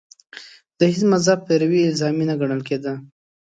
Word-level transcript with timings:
د 0.77 0.79
هېڅ 0.91 1.01
مذهب 1.13 1.39
پیروي 1.47 1.81
الزامي 1.89 2.25
نه 2.29 2.35
ګڼل 2.41 2.61
کېده 2.67 2.93